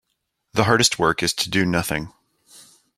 [0.53, 2.11] The hardest work is to do nothing.